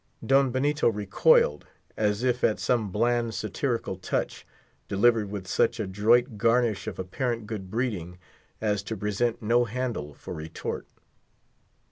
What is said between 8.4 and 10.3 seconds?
as to present no handle